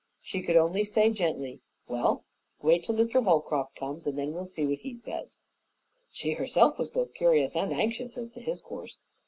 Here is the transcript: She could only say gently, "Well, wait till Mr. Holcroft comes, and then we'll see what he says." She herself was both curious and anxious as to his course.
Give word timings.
She 0.19 0.41
could 0.41 0.55
only 0.55 0.83
say 0.83 1.11
gently, 1.11 1.59
"Well, 1.87 2.23
wait 2.59 2.83
till 2.83 2.95
Mr. 2.95 3.23
Holcroft 3.23 3.75
comes, 3.75 4.07
and 4.07 4.17
then 4.17 4.33
we'll 4.33 4.47
see 4.47 4.65
what 4.65 4.79
he 4.79 4.95
says." 4.95 5.37
She 6.09 6.31
herself 6.33 6.79
was 6.79 6.89
both 6.89 7.13
curious 7.13 7.55
and 7.55 7.71
anxious 7.71 8.17
as 8.17 8.31
to 8.31 8.41
his 8.41 8.61
course. 8.61 8.97